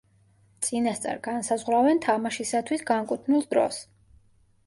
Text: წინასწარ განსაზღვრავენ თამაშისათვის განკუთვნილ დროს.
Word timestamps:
წინასწარ 0.67 1.19
განსაზღვრავენ 1.27 2.01
თამაშისათვის 2.07 2.83
განკუთვნილ 2.91 3.47
დროს. 3.55 3.79